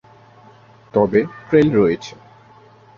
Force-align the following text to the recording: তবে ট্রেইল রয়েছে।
তবে 0.93 1.19
ট্রেইল 1.47 1.69
রয়েছে। 1.73 2.13